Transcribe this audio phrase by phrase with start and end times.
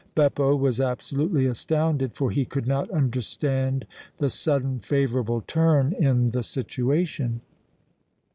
[0.15, 3.85] Beppo was absolutely astounded, for he could not understand
[4.17, 7.41] the sudden, favorable turn in the situation.